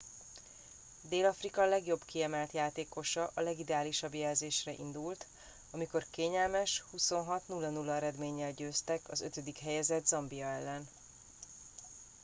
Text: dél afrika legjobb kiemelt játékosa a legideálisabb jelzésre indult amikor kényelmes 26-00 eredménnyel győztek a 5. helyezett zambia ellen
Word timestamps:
dél 1.09 1.25
afrika 1.25 1.65
legjobb 1.65 2.05
kiemelt 2.05 2.51
játékosa 2.51 3.31
a 3.33 3.41
legideálisabb 3.41 4.13
jelzésre 4.13 4.71
indult 4.71 5.25
amikor 5.71 6.05
kényelmes 6.11 6.83
26-00 6.97 7.87
eredménnyel 7.89 8.51
győztek 8.51 9.09
a 9.09 9.23
5. 9.23 9.57
helyezett 9.59 10.05
zambia 10.07 10.45
ellen 10.45 10.89